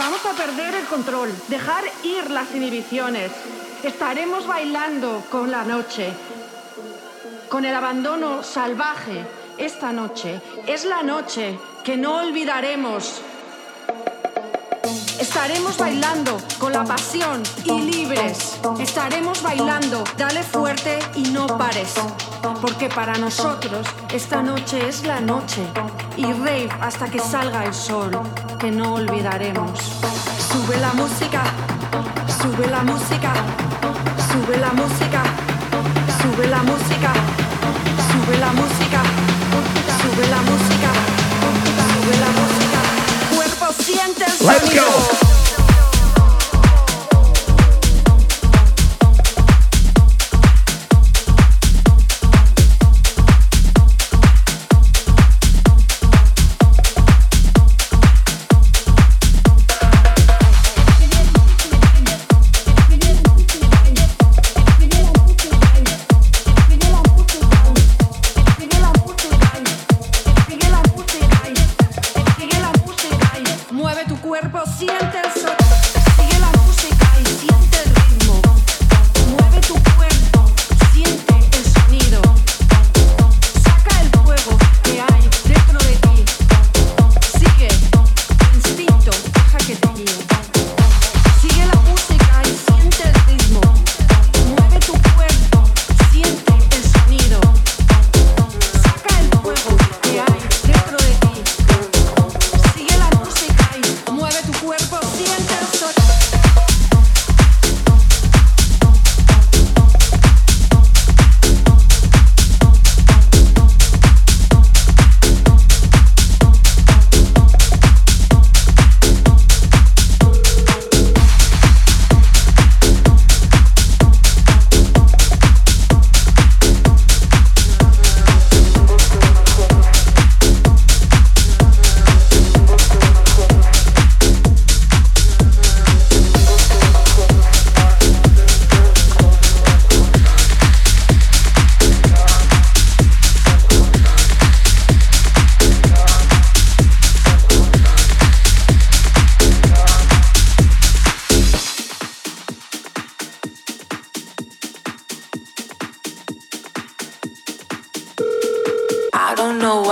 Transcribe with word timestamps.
Vamos 0.00 0.24
a 0.24 0.32
perder 0.32 0.74
el 0.76 0.86
control, 0.86 1.30
dejar 1.48 1.84
ir 2.04 2.30
las 2.30 2.54
inhibiciones. 2.54 3.30
Estaremos 3.82 4.46
bailando 4.46 5.22
con 5.30 5.50
la 5.50 5.62
noche, 5.62 6.10
con 7.50 7.66
el 7.66 7.74
abandono 7.74 8.42
salvaje. 8.42 9.26
Esta 9.58 9.92
noche 9.92 10.40
es 10.66 10.86
la 10.86 11.02
noche 11.02 11.58
que 11.84 11.98
no 11.98 12.16
olvidaremos. 12.16 13.20
Estaremos 15.20 15.76
bailando 15.76 16.38
con 16.58 16.72
la 16.72 16.82
pasión 16.82 17.42
y 17.64 17.82
libres. 17.82 18.58
Estaremos 18.78 19.42
bailando, 19.42 20.02
dale 20.16 20.42
fuerte 20.42 20.98
y 21.14 21.24
no 21.24 21.46
pares. 21.46 21.96
Porque 22.42 22.88
para 22.88 23.16
nosotros 23.18 23.86
esta 24.12 24.42
noche 24.42 24.88
es 24.88 25.04
la 25.04 25.20
noche. 25.20 25.62
Y 26.16 26.24
rave 26.24 26.68
hasta 26.80 27.06
que 27.06 27.18
salga 27.18 27.64
el 27.64 27.74
sol, 27.74 28.10
que 28.58 28.70
no 28.70 28.94
olvidaremos. 28.94 29.78
Sube 30.50 30.76
la 30.78 30.92
música, 30.94 31.42
sube 32.42 32.66
la 32.68 32.82
música, 32.82 33.32
sube 34.30 34.56
la 34.58 34.72
música, 34.72 35.22
sube 36.22 36.46
la 36.48 36.62
música, 36.62 37.12
sube 38.10 38.38
la 38.38 38.52
música, 38.52 39.02
sube 40.02 40.26
la 40.28 40.42
música, 40.42 40.90
sube 41.92 42.16
la 42.18 42.30
música. 42.40 42.80
Cuerpo 43.34 43.82
siente 43.82 44.24
el 44.24 44.46
Let's 44.46 44.66
sonido. 44.66 45.29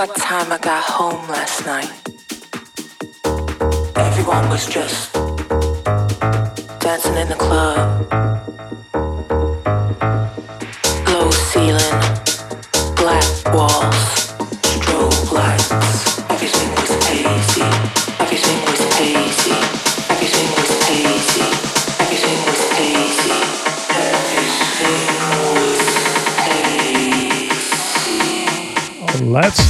What 0.08 0.16
time 0.16 0.50
I 0.50 0.56
got 0.56 0.82
home 0.84 1.28
last 1.28 1.66
night. 1.66 1.92
Everyone 3.94 4.48
was 4.48 4.66
just 4.66 5.12
dancing 6.80 7.16
in 7.16 7.28
the 7.28 7.36
club. 7.38 8.57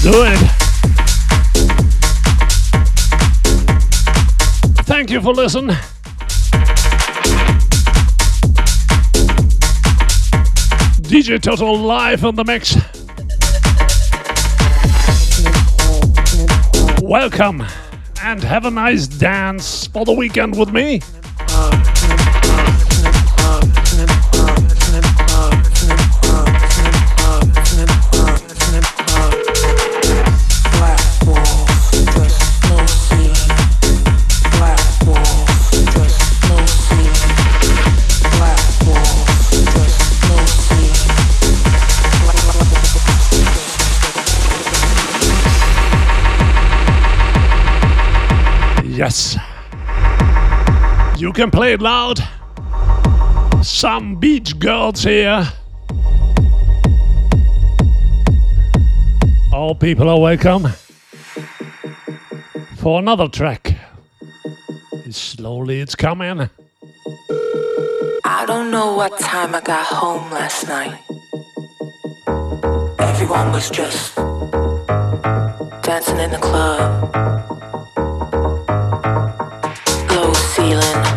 Do 0.00 0.22
it. 0.24 0.38
Thank 4.86 5.10
you 5.10 5.20
for 5.20 5.34
listening. 5.34 5.76
DJ 11.02 11.40
Toto 11.42 11.72
live 11.72 12.24
on 12.24 12.36
the 12.36 12.44
mix. 12.44 12.76
Welcome 17.02 17.64
and 18.22 18.42
have 18.42 18.66
a 18.66 18.70
nice 18.70 19.08
dance 19.08 19.88
for 19.88 20.04
the 20.04 20.12
weekend 20.12 20.56
with 20.56 20.72
me. 20.72 21.00
can 51.38 51.52
play 51.52 51.72
it 51.72 51.80
loud. 51.80 52.18
Some 53.62 54.16
beach 54.16 54.58
girls 54.58 55.04
here. 55.04 55.46
All 59.52 59.76
people 59.76 60.08
are 60.08 60.18
welcome 60.18 60.66
for 62.74 62.98
another 62.98 63.28
track. 63.28 63.78
Slowly 65.10 65.80
it's 65.80 65.94
coming. 65.94 66.50
I 68.24 68.44
don't 68.44 68.72
know 68.72 68.96
what 68.96 69.16
time 69.20 69.54
I 69.54 69.60
got 69.60 69.86
home 69.86 70.32
last 70.32 70.66
night. 70.66 70.98
Everyone 72.98 73.52
was 73.52 73.70
just 73.70 74.16
dancing 75.84 76.18
in 76.18 76.32
the 76.32 76.38
club. 76.40 77.14
Low 80.10 80.32
ceiling. 80.32 81.07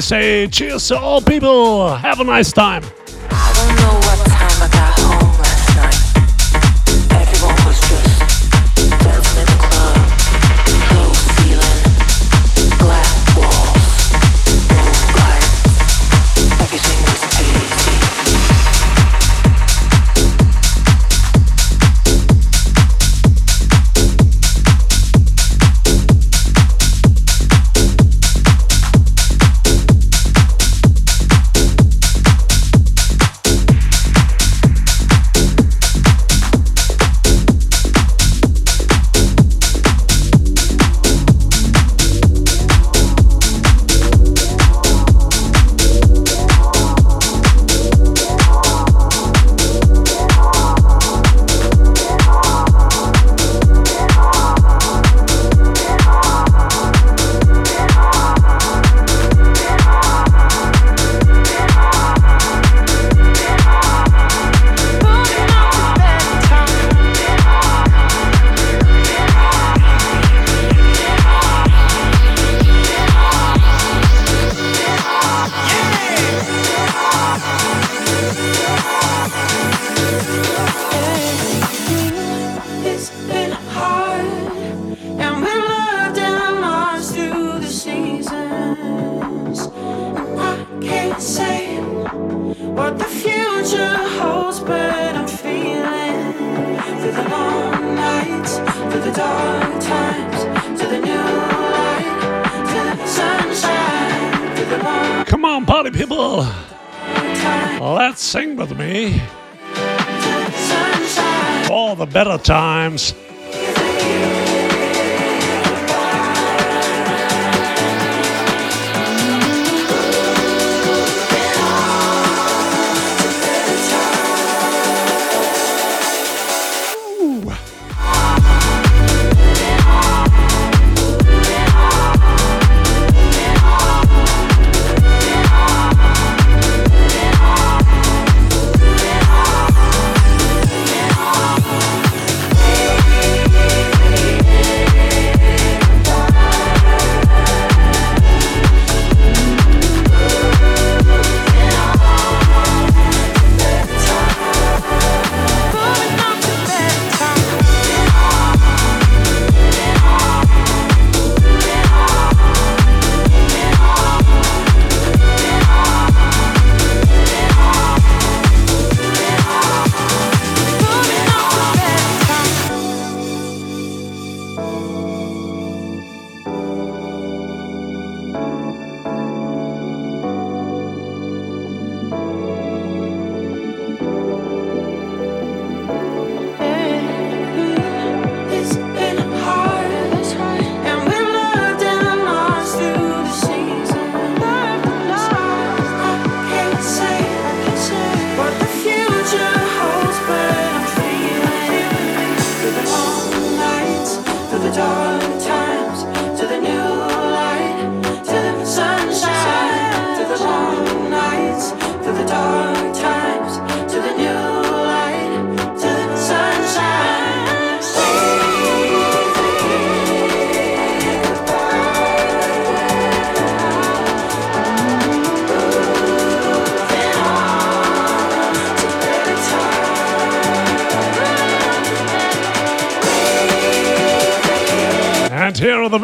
Say 0.00 0.46
cheers 0.48 0.88
to 0.88 0.98
all 0.98 1.20
people. 1.20 1.94
Have 1.94 2.20
a 2.20 2.24
nice 2.24 2.52
time. 2.52 2.82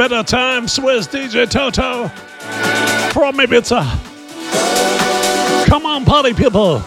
Better 0.09 0.23
times 0.23 0.79
with 0.79 1.11
DJ 1.11 1.51
Toto 1.51 2.07
from 3.13 3.39
Ibiza. 3.39 3.83
Come 5.67 5.85
on, 5.85 6.05
party 6.05 6.33
people. 6.33 6.81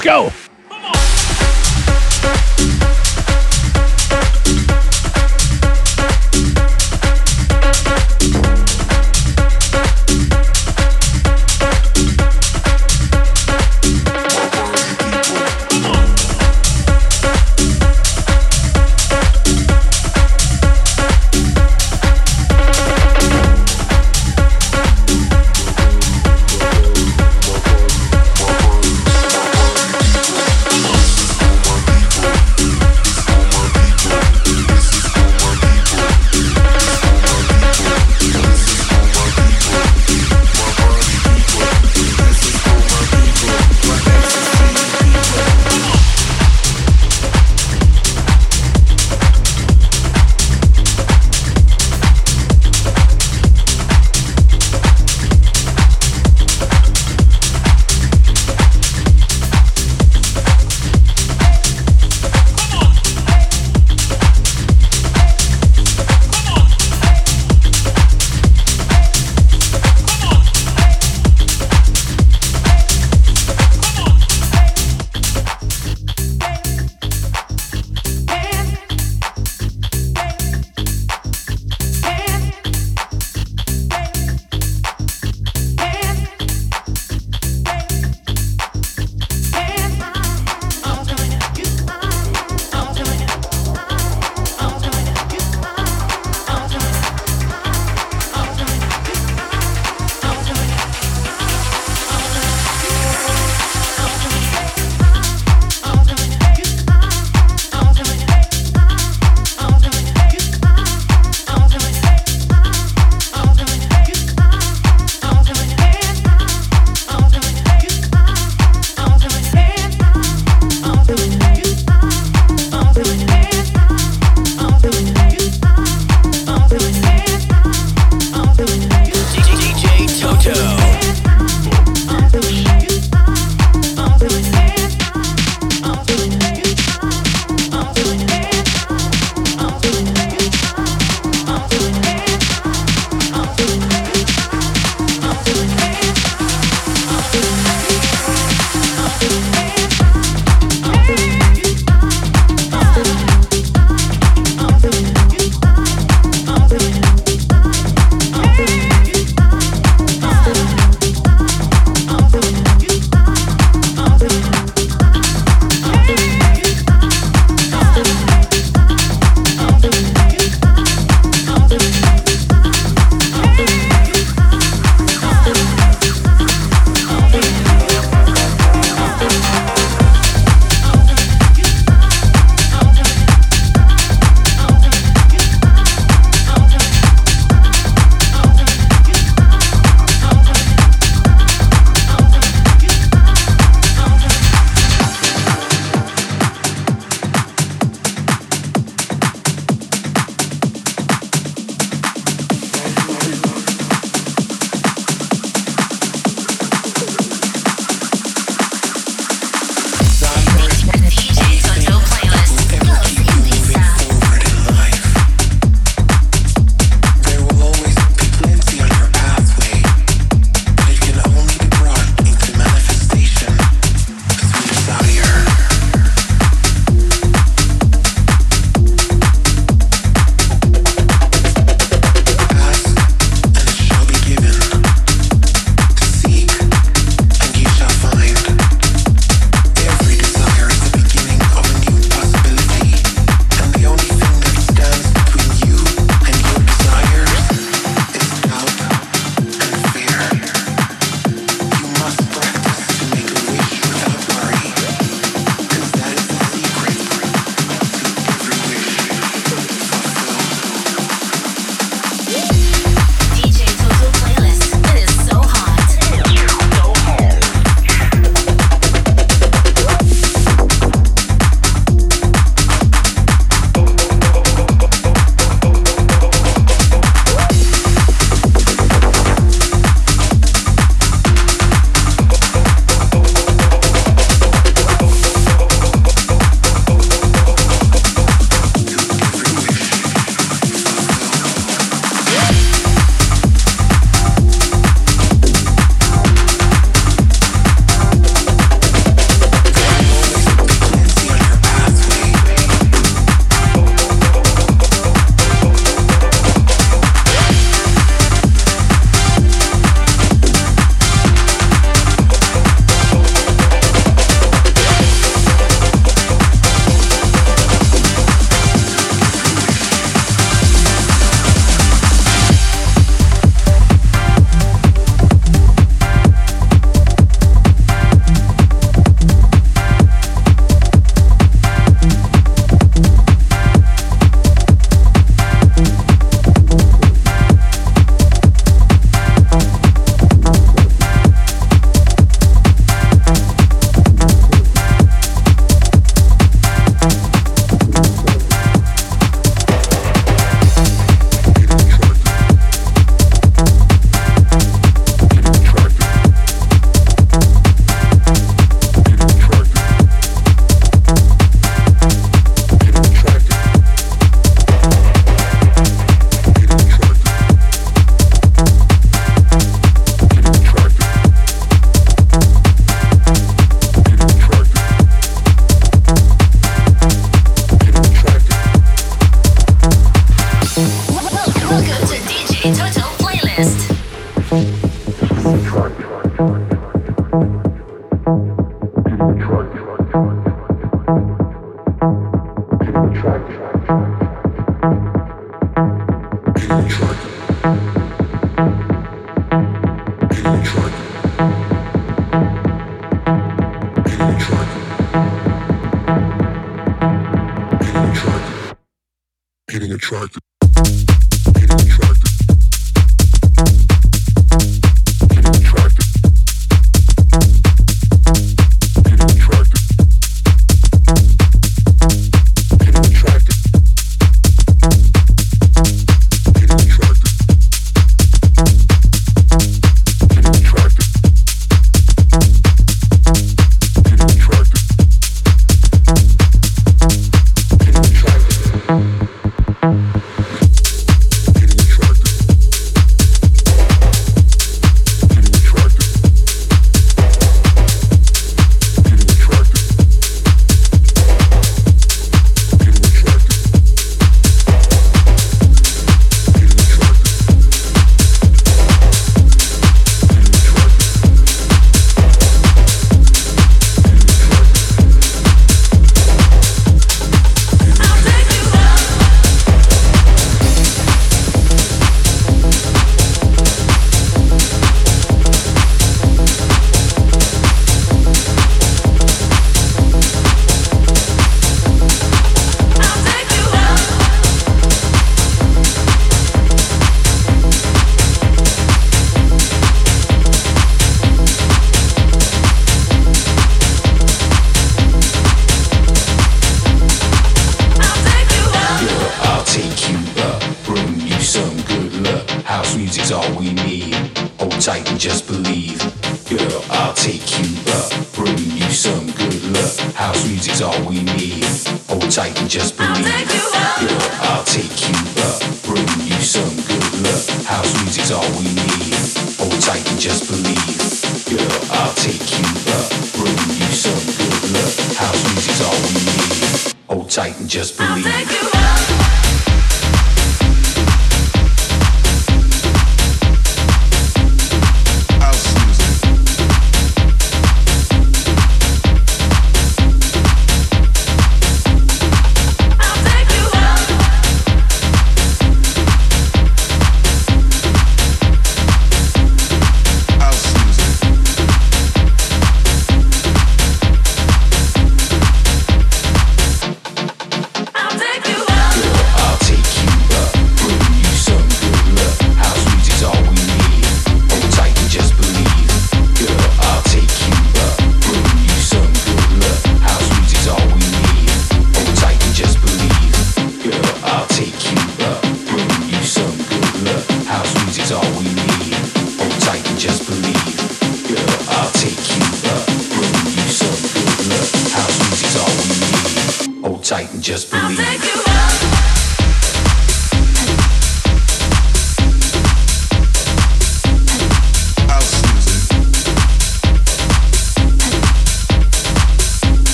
Let's 0.00 0.04
go. 0.06 0.37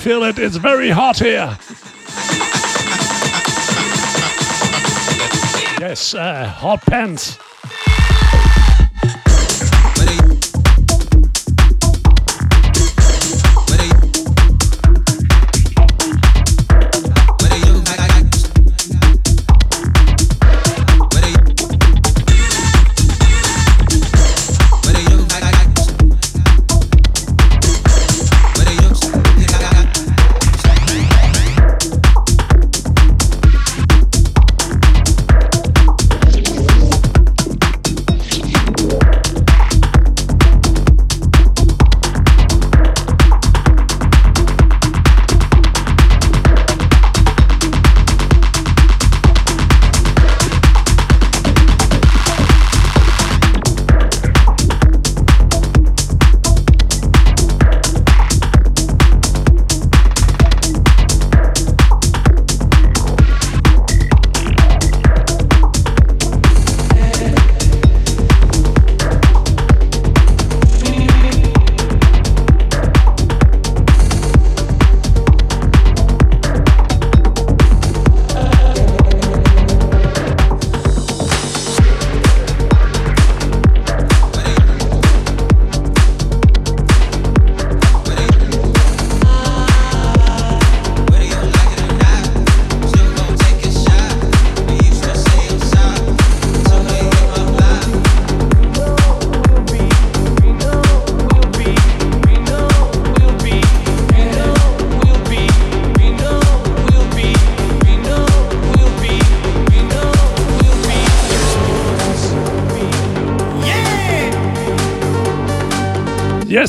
feel 0.00 0.24
it. 0.24 0.38
It's 0.38 0.56
very 0.56 0.88
hot 0.88 1.18
here. 1.18 1.58
Yes, 5.78 6.14
uh, 6.14 6.46
hot 6.46 6.80
pants. 6.86 7.38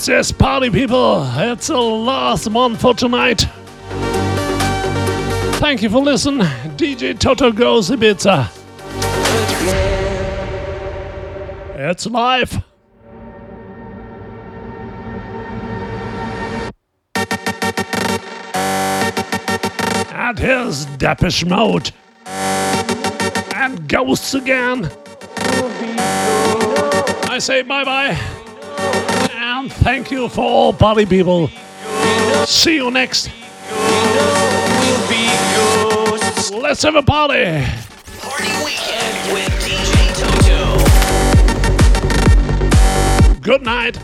Yes, 0.02 0.07
yes, 0.07 0.32
party 0.32 0.72
people. 0.72 1.23
It's 1.36 1.68
the 1.68 1.78
last 1.80 2.49
one 2.49 2.76
for 2.76 2.95
tonight. 2.95 3.41
Thank 5.60 5.84
you 5.84 5.91
for 5.91 5.99
listening. 5.99 6.48
DJ 6.76 7.19
Toto 7.19 7.52
goes 7.52 7.91
Ibiza. 7.91 8.49
It's 11.76 12.07
live. 12.07 12.64
And 20.15 20.40
here's 20.40 20.88
Depeche 20.98 21.45
Mode. 21.45 21.91
And 22.26 23.88
Ghosts 23.88 24.34
again. 24.34 24.90
I 27.30 27.38
say 27.40 27.61
bye 27.61 27.84
bye. 27.84 28.40
And 29.61 29.71
thank 29.71 30.09
you 30.09 30.27
for 30.27 30.41
all 30.41 30.73
party 30.73 31.05
people. 31.05 31.47
See 32.47 32.73
you 32.77 32.89
next. 32.89 33.29
Let's 36.51 36.81
have 36.81 36.95
a 36.95 37.03
party. 37.03 37.63
Party 38.17 38.49
weekend 38.65 39.31
with 39.31 39.51
DJ 39.61 40.15
Toto. 40.17 40.59
Good 43.41 43.61
night. 43.61 43.99